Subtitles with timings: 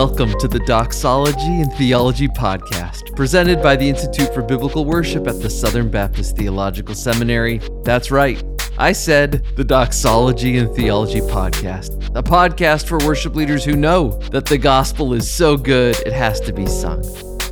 [0.00, 5.42] Welcome to the Doxology and Theology Podcast, presented by the Institute for Biblical Worship at
[5.42, 7.60] the Southern Baptist Theological Seminary.
[7.84, 8.42] That's right,
[8.78, 14.46] I said the Doxology and Theology Podcast, a podcast for worship leaders who know that
[14.46, 17.04] the gospel is so good it has to be sung.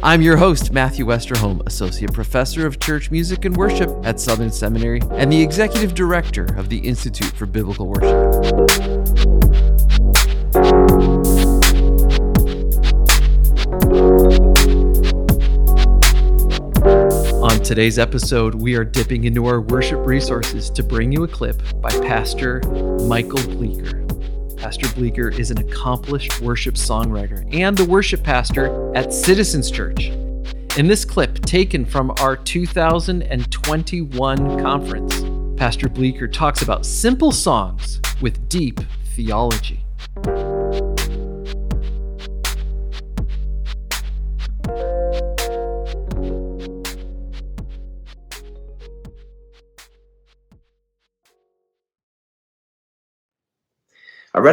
[0.03, 5.03] I'm your host, Matthew Westerholm, Associate Professor of Church Music and Worship at Southern Seminary
[5.11, 9.38] and the Executive Director of the Institute for Biblical Worship.
[17.69, 21.91] Today's episode, we are dipping into our worship resources to bring you a clip by
[21.91, 22.63] Pastor
[23.07, 24.07] Michael Bleeker.
[24.57, 30.07] Pastor Bleeker is an accomplished worship songwriter and the worship pastor at Citizens Church.
[30.79, 35.23] In this clip, taken from our 2021 conference,
[35.59, 38.81] Pastor Bleeker talks about simple songs with deep
[39.15, 39.85] theology.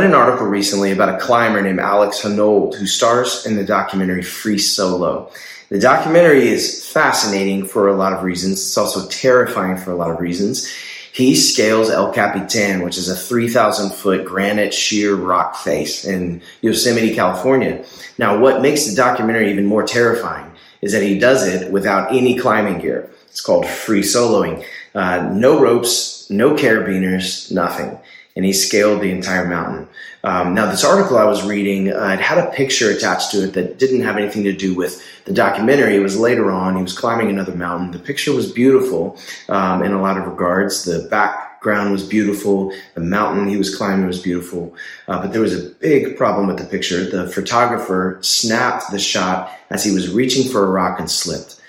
[0.05, 4.59] An article recently about a climber named Alex Honnold who stars in the documentary Free
[4.59, 5.31] Solo.
[5.69, 8.59] The documentary is fascinating for a lot of reasons.
[8.59, 10.71] It's also terrifying for a lot of reasons.
[11.11, 17.15] He scales El Capitan, which is a 3,000 foot granite sheer rock face in Yosemite,
[17.15, 17.83] California.
[18.19, 22.37] Now, what makes the documentary even more terrifying is that he does it without any
[22.37, 23.09] climbing gear.
[23.27, 24.63] It's called free soloing.
[24.93, 27.97] Uh, no ropes, no carabiners, nothing
[28.35, 29.87] and he scaled the entire mountain.
[30.23, 33.53] Um, now, this article I was reading, uh, it had a picture attached to it
[33.53, 35.95] that didn't have anything to do with the documentary.
[35.95, 36.75] It was later on.
[36.75, 37.91] He was climbing another mountain.
[37.91, 39.17] The picture was beautiful
[39.49, 40.83] um, in a lot of regards.
[40.83, 42.73] The background was beautiful.
[42.95, 44.75] The mountain he was climbing was beautiful.
[45.07, 47.05] Uh, but there was a big problem with the picture.
[47.05, 51.61] The photographer snapped the shot as he was reaching for a rock and slipped.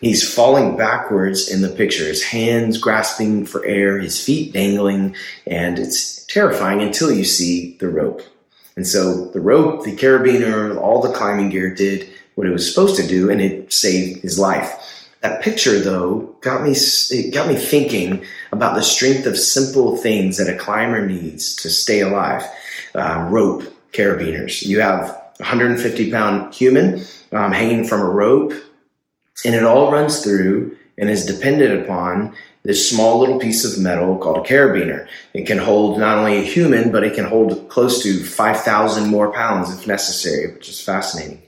[0.00, 5.14] He's falling backwards in the picture, his hands grasping for air, his feet dangling,
[5.46, 8.22] and it's terrifying until you see the rope.
[8.76, 12.96] And so the rope, the carabiner, all the climbing gear did what it was supposed
[12.96, 14.72] to do, and it saved his life.
[15.20, 20.38] That picture, though, got me it got me thinking about the strength of simple things
[20.38, 22.42] that a climber needs to stay alive.
[22.94, 24.66] Uh, rope, carabiners.
[24.66, 28.54] You have a 150 pound human um, hanging from a rope
[29.44, 34.18] and it all runs through and is dependent upon this small little piece of metal
[34.18, 35.08] called a carabiner.
[35.32, 39.32] It can hold not only a human, but it can hold close to 5,000 more
[39.32, 41.42] pounds if necessary, which is fascinating.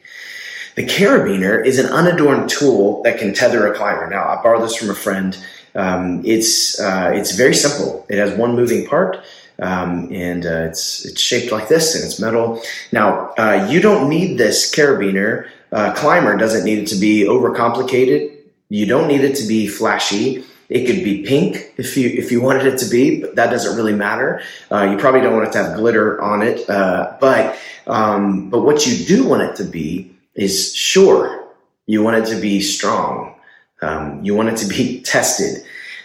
[0.74, 4.08] The carabiner is an unadorned tool that can tether a climber.
[4.08, 5.36] Now, I borrowed this from a friend.
[5.74, 8.06] Um, it's uh, it's very simple.
[8.08, 9.18] It has one moving part,
[9.58, 12.62] um, and uh, it's it's shaped like this, and it's metal.
[12.90, 18.36] Now, uh, you don't need this carabiner uh, climber doesn't need it to be overcomplicated.
[18.68, 20.44] You don't need it to be flashy.
[20.68, 23.76] It could be pink if you if you wanted it to be, but that doesn't
[23.76, 24.42] really matter.
[24.70, 28.62] Uh, you probably don't want it to have glitter on it, uh, but um, but
[28.62, 31.40] what you do want it to be is sure.
[31.86, 33.34] You want it to be strong.
[33.82, 35.62] Um, you want it to be tested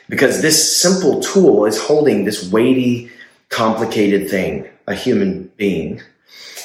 [0.09, 3.09] because this simple tool is holding this weighty,
[3.49, 6.01] complicated thing, a human being.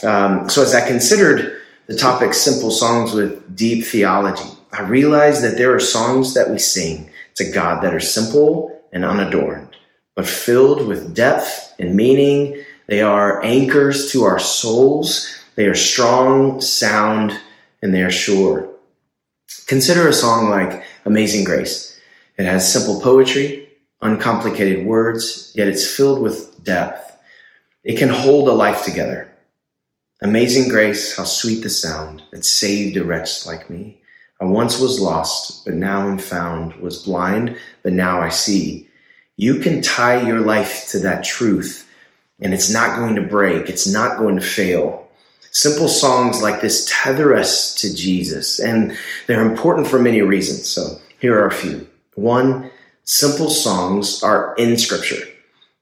[0.03, 1.52] Um, so as I considered
[1.87, 4.49] the topic simple songs with deep theology.
[4.73, 9.05] I realize that there are songs that we sing to God that are simple and
[9.05, 9.77] unadorned,
[10.15, 12.63] but filled with depth and meaning.
[12.87, 15.35] They are anchors to our souls.
[15.57, 17.39] They are strong, sound,
[17.83, 18.69] and they are sure.
[19.67, 22.01] Consider a song like Amazing Grace.
[22.39, 23.69] It has simple poetry,
[24.01, 27.17] uncomplicated words, yet it's filled with depth.
[27.85, 29.32] It can hold a life together.
[30.25, 34.01] Amazing grace, how sweet the sound that saved a wretch like me.
[34.41, 38.89] I once was lost, but now am found, was blind, but now I see.
[39.37, 41.91] You can tie your life to that truth,
[42.41, 45.09] and it's not going to break, it's not going to fail.
[45.51, 48.97] Simple songs like this tether us to Jesus, and
[49.27, 50.69] they're important for many reasons.
[50.69, 51.85] So here are a few.
[52.15, 52.71] One,
[53.03, 55.32] simple songs are in Scripture.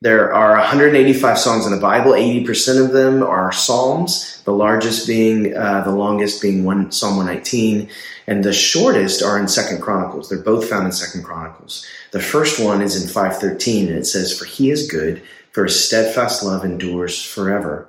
[0.02, 2.12] There are 185 songs in the Bible.
[2.12, 7.86] 80% of them are Psalms, the largest being, uh, the longest being one, Psalm 119,
[8.26, 10.30] and the shortest are in Second Chronicles.
[10.30, 11.86] They're both found in Second Chronicles.
[12.12, 15.84] The first one is in 513, and it says, For he is good, for his
[15.84, 17.86] steadfast love endures forever.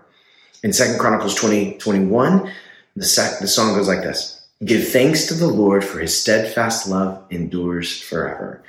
[0.63, 2.52] In Second Chronicles 20, 21,
[2.98, 4.46] the, sec- the song goes like this.
[4.66, 8.62] Give thanks to the Lord for his steadfast love endures forever.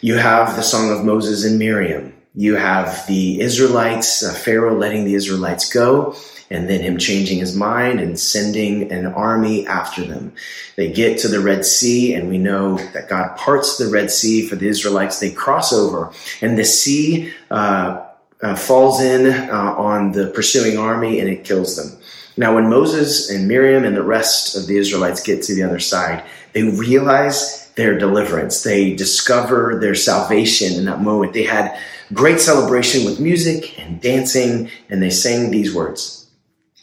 [0.00, 5.04] You have the song of Moses and Miriam you have the Israelites, uh, Pharaoh letting
[5.04, 6.14] the Israelites go,
[6.50, 10.32] and then him changing his mind and sending an army after them.
[10.76, 14.46] They get to the Red Sea, and we know that God parts the Red Sea
[14.46, 15.18] for the Israelites.
[15.18, 18.02] They cross over, and the sea uh,
[18.42, 21.98] uh, falls in uh, on the pursuing army and it kills them.
[22.36, 25.78] Now, when Moses and Miriam and the rest of the Israelites get to the other
[25.78, 26.24] side,
[26.54, 28.62] they realize their deliverance.
[28.62, 31.32] They discover their salvation in that moment.
[31.32, 31.78] They had
[32.12, 36.30] great celebration with music and dancing, and they sang these words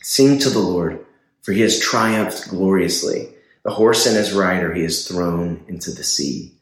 [0.01, 1.05] Sing to the Lord,
[1.41, 3.29] for he has triumphed gloriously.
[3.63, 6.53] The horse and his rider he has thrown into the sea.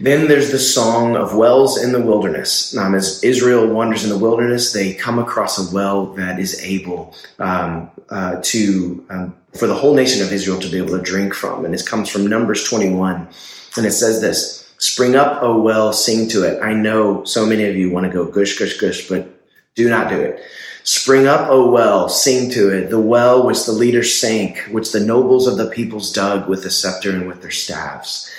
[0.00, 2.76] Then there's the song of wells in the wilderness.
[2.76, 7.14] Um, as Israel wanders in the wilderness, they come across a well that is able
[7.38, 11.34] um, uh, to um, for the whole nation of Israel to be able to drink
[11.34, 13.28] from, and this comes from Numbers 21,
[13.76, 17.64] and it says this: "Spring up, O well, sing to it." I know so many
[17.64, 19.28] of you want to go gush gush gush, but
[19.74, 20.40] do not do it.
[20.84, 22.90] Spring up, O well, sing to it.
[22.90, 26.70] The well which the leaders sank, which the nobles of the peoples dug with the
[26.70, 28.30] scepter and with their staves.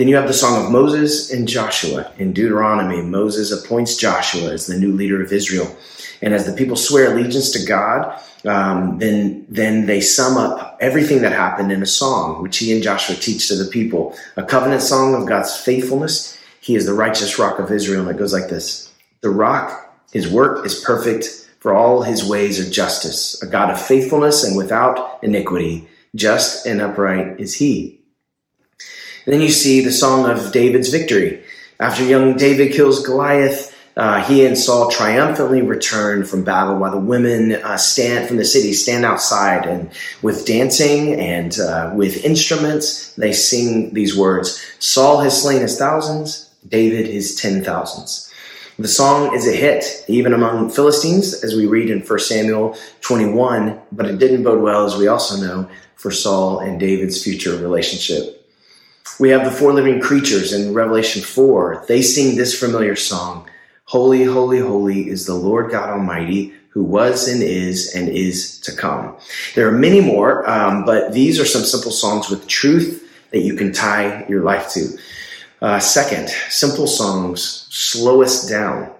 [0.00, 2.10] Then you have the song of Moses and Joshua.
[2.16, 5.76] In Deuteronomy, Moses appoints Joshua as the new leader of Israel.
[6.22, 11.20] And as the people swear allegiance to God, um, then, then they sum up everything
[11.20, 14.16] that happened in a song, which he and Joshua teach to the people.
[14.36, 16.34] A covenant song of God's faithfulness.
[16.62, 18.08] He is the righteous rock of Israel.
[18.08, 18.90] And it goes like this.
[19.20, 23.42] The rock, his work is perfect, for all his ways are justice.
[23.42, 25.86] A God of faithfulness and without iniquity.
[26.14, 27.99] Just and upright is he.
[29.26, 31.42] Then you see the song of David's victory.
[31.78, 36.98] After young David kills Goliath, uh, he and Saul triumphantly return from battle while the
[36.98, 39.90] women uh, stand from the city, stand outside, and
[40.22, 46.50] with dancing and uh, with instruments, they sing these words Saul has slain his thousands,
[46.68, 48.32] David his ten thousands.
[48.78, 53.78] The song is a hit, even among Philistines, as we read in 1 Samuel 21,
[53.92, 58.39] but it didn't bode well, as we also know, for Saul and David's future relationship.
[59.18, 61.84] We have the four living creatures in Revelation 4.
[61.88, 63.48] They sing this familiar song
[63.84, 68.72] Holy, holy, holy is the Lord God Almighty, who was and is and is to
[68.72, 69.16] come.
[69.56, 73.54] There are many more, um, but these are some simple songs with truth that you
[73.54, 74.96] can tie your life to.
[75.60, 78.92] Uh, second, simple songs slow us down.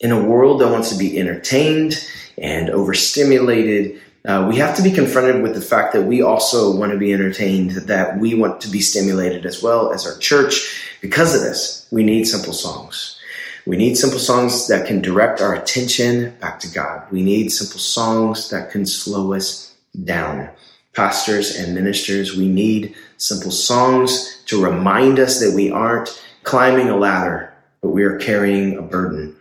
[0.00, 2.04] In a world that wants to be entertained
[2.36, 6.92] and overstimulated, uh, we have to be confronted with the fact that we also want
[6.92, 10.82] to be entertained, that we want to be stimulated as well as our church.
[11.02, 13.18] Because of this, we need simple songs.
[13.66, 17.06] We need simple songs that can direct our attention back to God.
[17.10, 19.74] We need simple songs that can slow us
[20.04, 20.48] down.
[20.94, 26.96] Pastors and ministers, we need simple songs to remind us that we aren't climbing a
[26.96, 29.36] ladder, but we are carrying a burden.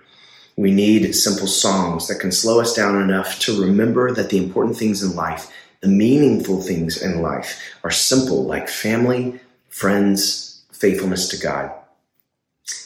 [0.55, 4.77] We need simple songs that can slow us down enough to remember that the important
[4.77, 5.51] things in life,
[5.81, 9.39] the meaningful things in life, are simple, like family,
[9.69, 11.71] friends, faithfulness to God.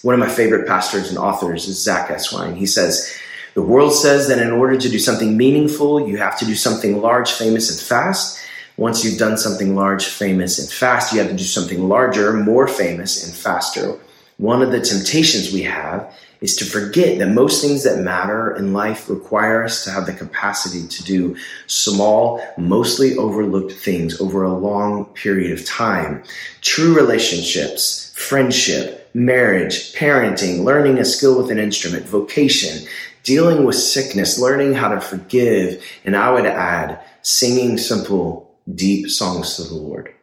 [0.02, 2.56] One of my favorite pastors and authors is Zach Eswine.
[2.56, 3.14] He says,
[3.54, 7.02] The world says that in order to do something meaningful, you have to do something
[7.02, 8.40] large, famous, and fast.
[8.78, 12.68] Once you've done something large, famous, and fast, you have to do something larger, more
[12.68, 14.00] famous, and faster.
[14.38, 18.74] One of the temptations we have is to forget that most things that matter in
[18.74, 21.36] life require us to have the capacity to do
[21.68, 26.24] small, mostly overlooked things over a long period of time.
[26.62, 32.88] True relationships, friendship, marriage, parenting, learning a skill with an instrument, vocation,
[33.24, 39.56] dealing with sickness, learning how to forgive, and I would add, singing simple, deep songs
[39.56, 40.14] to the Lord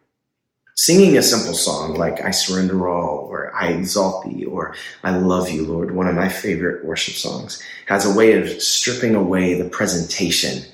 [0.75, 5.51] singing a simple song like I Surrender All or I Exalt Thee or I Love
[5.51, 9.69] You, Lord, one of my favorite worship songs, has a way of stripping away the
[9.69, 10.65] presentation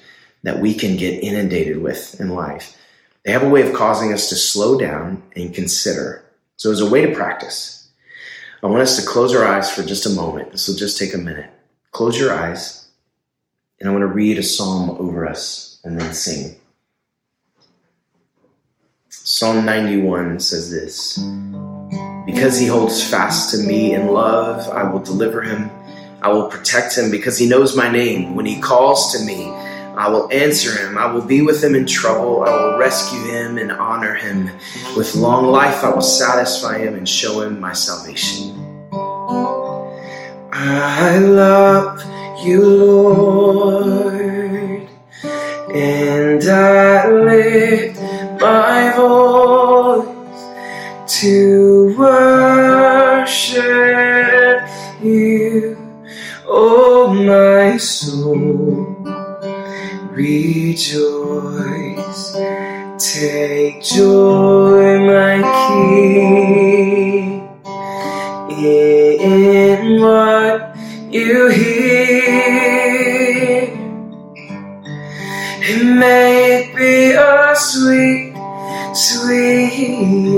[0.43, 2.77] that we can get inundated with in life.
[3.25, 6.25] They have a way of causing us to slow down and consider.
[6.57, 7.89] So, as a way to practice,
[8.63, 10.53] I want us to close our eyes for just a moment.
[10.53, 11.51] This will just take a minute.
[11.93, 12.89] Close your eyes,
[13.79, 16.60] and I want to read a psalm over us and then sing.
[19.41, 21.17] Psalm 91 says this
[22.27, 25.71] Because he holds fast to me in love, I will deliver him.
[26.21, 28.37] I will protect him because he knows my name.
[28.37, 29.47] When he calls to me,
[29.97, 30.99] I will answer him.
[30.99, 32.43] I will be with him in trouble.
[32.43, 34.51] I will rescue him and honor him.
[34.95, 38.55] With long life, I will satisfy him and show him my salvation.
[40.53, 41.99] I love
[42.45, 43.81] you, Lord,
[45.75, 47.99] and I lift
[48.39, 49.30] my voice
[51.21, 53.61] to worship
[55.03, 55.77] you.
[56.47, 58.97] Oh my soul,
[60.13, 61.03] rejoice.
[62.99, 67.45] Take joy, my King,
[68.49, 70.75] in what
[71.11, 72.01] you hear.
[75.69, 78.30] It may be a sweet,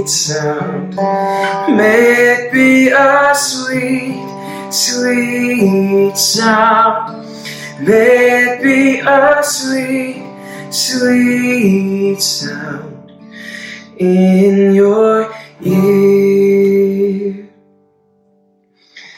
[0.03, 0.97] sweet sound.
[1.77, 7.27] May it be a sweet, sweet sound.
[7.81, 10.25] May it be a sweet,
[10.71, 13.13] sweet sound
[13.97, 15.33] in your
[15.63, 17.49] ear.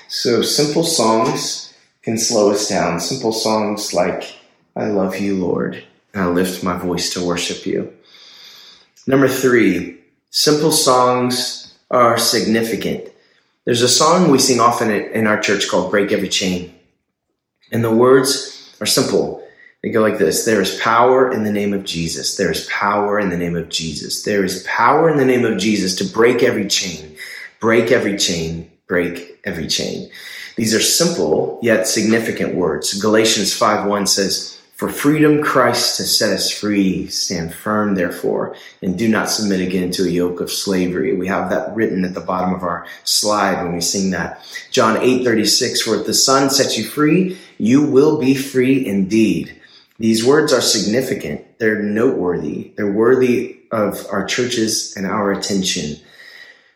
[0.08, 1.72] So simple songs
[2.02, 3.00] can slow us down.
[3.00, 4.34] Simple songs like,
[4.76, 7.92] I love you, Lord, and I lift my voice to worship you.
[9.06, 10.03] Number three,
[10.34, 13.08] simple songs are significant.
[13.64, 16.74] There's a song we sing often in our church called Break Every Chain.
[17.70, 19.46] And the words are simple.
[19.82, 22.36] They go like this There is power in the name of Jesus.
[22.36, 24.24] There is power in the name of Jesus.
[24.24, 27.16] There is power in the name of Jesus to break every chain,
[27.60, 30.10] break every chain, break every chain.
[30.56, 33.00] These are simple yet significant words.
[33.00, 37.06] Galatians 5 1 says, For freedom Christ has set us free.
[37.06, 41.16] Stand firm, therefore, and do not submit again to a yoke of slavery.
[41.16, 44.44] We have that written at the bottom of our slide when we sing that.
[44.70, 49.58] John 8 36, For if the Son sets you free, you will be free indeed.
[49.98, 51.58] These words are significant.
[51.58, 52.74] They're noteworthy.
[52.76, 55.96] They're worthy of our churches and our attention.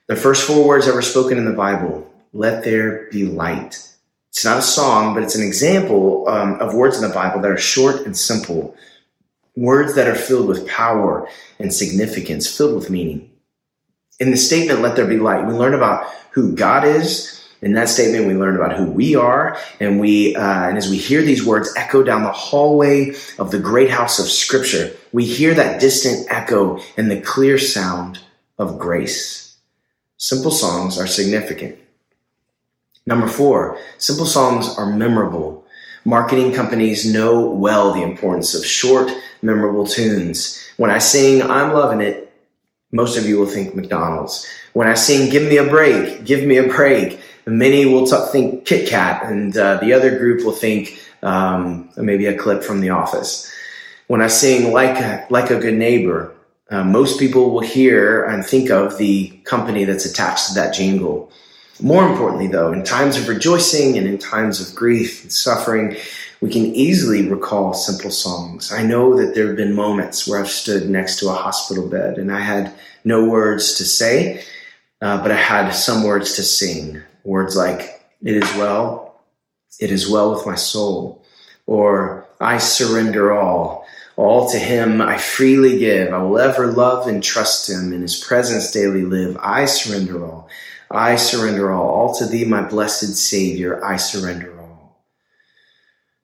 [0.07, 3.87] The first four words ever spoken in the Bible, let there be light.
[4.39, 7.51] It's not a song, but it's an example um, of words in the Bible that
[7.51, 8.73] are short and simple.
[9.57, 11.29] Words that are filled with power
[11.59, 13.33] and significance, filled with meaning.
[14.21, 17.89] In the statement, let there be light, we learn about who God is, in that
[17.89, 21.45] statement, we learn about who we are, and we, uh, and as we hear these
[21.45, 26.31] words echo down the hallway of the great house of Scripture, we hear that distant
[26.31, 28.21] echo and the clear sound
[28.57, 29.57] of grace.
[30.17, 31.77] Simple songs are significant.
[33.09, 35.65] Number four, simple songs are memorable.
[36.05, 39.11] Marketing companies know well the importance of short,
[39.43, 40.41] memorable tunes.
[40.77, 42.17] When I sing "I'm loving it,"
[42.93, 44.47] most of you will think McDonald's.
[44.73, 48.67] When I sing "Give me a break," give me a break Many will t- think
[48.67, 52.91] Kit Kat, and uh, the other group will think um, maybe a clip from The
[52.91, 53.51] Office.
[54.07, 56.35] When I sing like a, like a good neighbor,
[56.71, 61.33] uh, most people will hear and think of the company that's attached to that jingle.
[61.81, 65.97] More importantly, though, in times of rejoicing and in times of grief and suffering,
[66.41, 68.73] we can easily recall simple songs.
[68.73, 72.19] I know that there have been moments where I've stood next to a hospital bed
[72.19, 72.73] and I had
[73.05, 74.45] no words to say,
[75.01, 77.01] uh, but I had some words to sing.
[77.25, 79.21] Words like, it is well,
[79.81, 81.25] it is well with my soul,
[81.67, 83.87] or I surrender all.
[84.17, 86.13] All to him I freely give.
[86.13, 87.93] I will ever love and trust him.
[87.93, 89.37] In his presence daily live.
[89.41, 90.49] I surrender all.
[90.91, 91.89] I surrender all.
[91.89, 95.05] All to thee, my blessed Savior, I surrender all.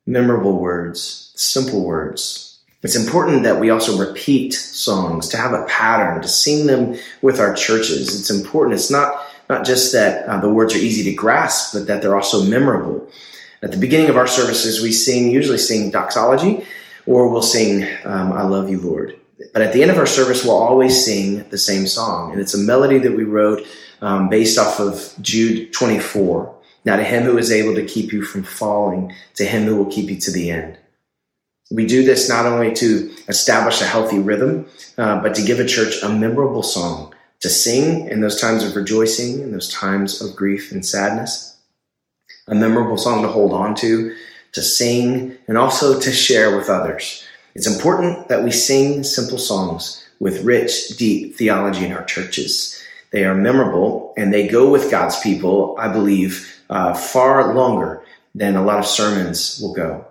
[0.06, 2.58] Memorable words, simple words.
[2.82, 7.40] It's important that we also repeat songs, to have a pattern, to sing them with
[7.40, 8.20] our churches.
[8.20, 8.74] It's important.
[8.74, 12.16] It's not not just that uh, the words are easy to grasp, but that they're
[12.16, 13.08] also memorable.
[13.62, 16.66] At the beginning of our services, we sing, usually sing doxology,
[17.06, 19.18] or we'll sing, um, I Love You, Lord.
[19.52, 22.32] But at the end of our service, we'll always sing the same song.
[22.32, 23.66] And it's a melody that we wrote
[24.04, 26.54] um, based off of Jude 24.
[26.84, 29.90] Now, to him who is able to keep you from falling, to him who will
[29.90, 30.76] keep you to the end.
[31.70, 34.68] We do this not only to establish a healthy rhythm,
[34.98, 38.76] uh, but to give a church a memorable song to sing in those times of
[38.76, 41.56] rejoicing, in those times of grief and sadness.
[42.46, 44.14] A memorable song to hold on to,
[44.52, 47.24] to sing, and also to share with others.
[47.54, 52.83] It's important that we sing simple songs with rich, deep theology in our churches.
[53.14, 56.32] They are memorable and they go with God's people, I believe,
[56.68, 58.02] uh, far longer
[58.34, 60.04] than a lot of sermons will go.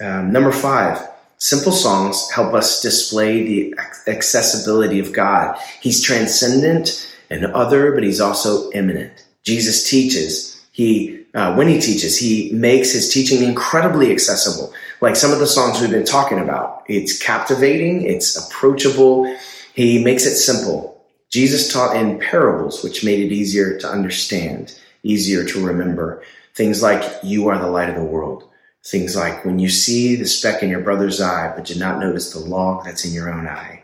[0.00, 0.98] Um, number five,
[1.44, 3.74] Simple songs help us display the
[4.06, 5.58] accessibility of God.
[5.82, 9.12] He's transcendent and other, but he's also immanent.
[9.42, 10.58] Jesus teaches.
[10.72, 14.72] He, uh, when he teaches, he makes his teaching incredibly accessible.
[15.02, 16.82] Like some of the songs we've been talking about.
[16.88, 18.06] It's captivating.
[18.06, 19.26] It's approachable.
[19.74, 20.93] He makes it simple.
[21.34, 26.22] Jesus taught in parables, which made it easier to understand, easier to remember.
[26.54, 28.48] Things like, you are the light of the world.
[28.86, 32.32] Things like when you see the speck in your brother's eye, but did not notice
[32.32, 33.82] the log that's in your own eye.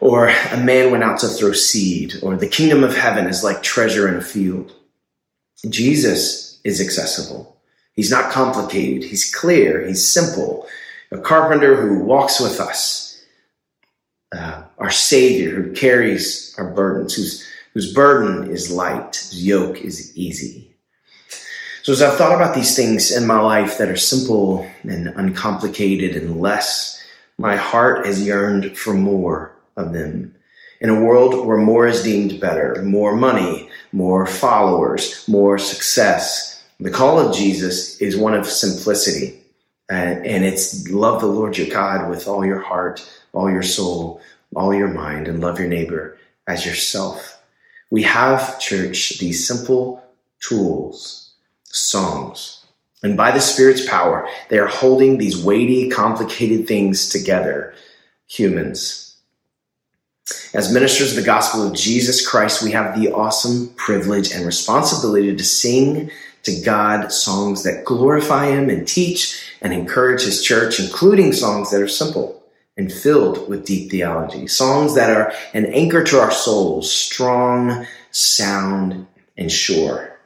[0.00, 3.62] Or a man went out to throw seed, or the kingdom of heaven is like
[3.62, 4.74] treasure in a field.
[5.66, 7.56] Jesus is accessible.
[7.94, 9.08] He's not complicated.
[9.08, 9.86] He's clear.
[9.86, 10.68] He's simple.
[11.10, 13.09] A carpenter who walks with us.
[14.90, 20.16] Uh, our Savior who carries our burdens, whose, whose burden is light, whose yoke is
[20.16, 20.68] easy.
[21.84, 26.16] So, as I've thought about these things in my life that are simple and uncomplicated
[26.20, 27.00] and less,
[27.38, 30.34] my heart has yearned for more of them.
[30.80, 36.90] In a world where more is deemed better, more money, more followers, more success, the
[36.90, 39.38] call of Jesus is one of simplicity.
[39.88, 44.20] And, and it's love the Lord your God with all your heart, all your soul,
[44.54, 47.40] all your mind, and love your neighbor as yourself.
[47.90, 50.02] We have, church, these simple
[50.40, 51.32] tools,
[51.64, 52.64] songs.
[53.02, 57.74] And by the Spirit's power, they are holding these weighty, complicated things together.
[58.28, 59.16] Humans,
[60.54, 65.34] as ministers of the gospel of Jesus Christ, we have the awesome privilege and responsibility
[65.34, 66.10] to sing
[66.44, 71.82] to God songs that glorify Him and teach and encourage His church, including songs that
[71.82, 72.39] are simple
[72.76, 79.06] and filled with deep theology, songs that are an anchor to our souls, strong, sound,
[79.36, 80.18] and sure.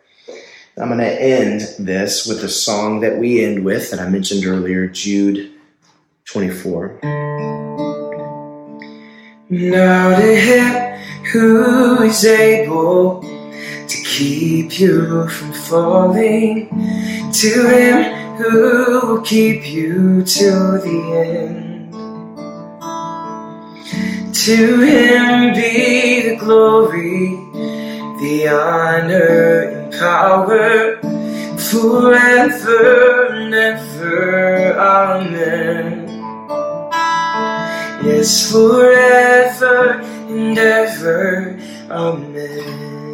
[0.76, 4.44] I'm going to end this with a song that we end with that I mentioned
[4.44, 5.52] earlier, Jude
[6.24, 7.00] 24.
[9.50, 16.68] Now to him who is able to keep you from falling,
[17.32, 21.63] to him who will keep you till the end.
[24.44, 27.36] To him be the glory,
[28.20, 30.98] the honor and power
[31.56, 34.78] forever and ever.
[34.78, 36.04] Amen
[38.04, 41.58] Yes, forever and ever.
[41.90, 43.13] Amen.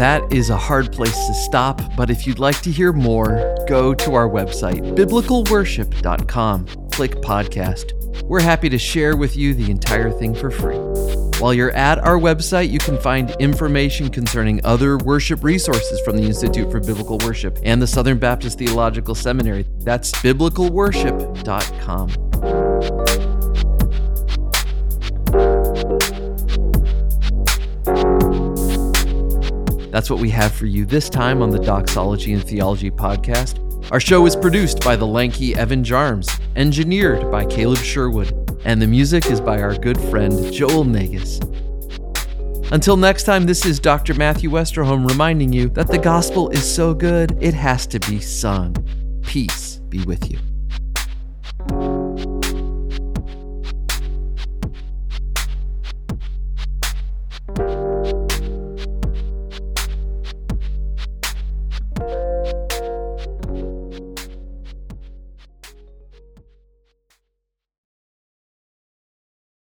[0.00, 3.92] That is a hard place to stop, but if you'd like to hear more, go
[3.92, 6.66] to our website, biblicalworship.com.
[6.90, 8.22] Click podcast.
[8.22, 10.78] We're happy to share with you the entire thing for free.
[11.38, 16.22] While you're at our website, you can find information concerning other worship resources from the
[16.22, 19.66] Institute for Biblical Worship and the Southern Baptist Theological Seminary.
[19.80, 22.29] That's biblicalworship.com.
[29.90, 33.58] That's what we have for you this time on the Doxology and Theology podcast.
[33.90, 38.86] Our show is produced by the lanky Evan Jarms, engineered by Caleb Sherwood, and the
[38.86, 41.40] music is by our good friend Joel Negus.
[42.72, 44.14] Until next time, this is Dr.
[44.14, 48.76] Matthew Westerholm reminding you that the gospel is so good it has to be sung.
[49.22, 50.38] Peace be with you.